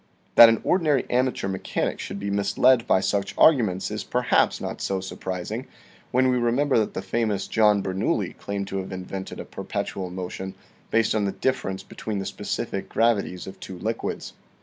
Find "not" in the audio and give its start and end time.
4.59-4.81